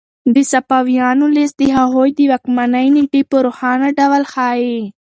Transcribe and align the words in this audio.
د 0.33 0.35
صفویانو 0.51 1.25
لیست 1.35 1.55
د 1.59 1.63
هغوی 1.77 2.09
د 2.15 2.19
واکمنۍ 2.31 2.87
نېټې 2.95 3.21
په 3.29 3.37
روښانه 3.45 3.87
ډول 3.97 4.23
ښيي. 4.33 4.79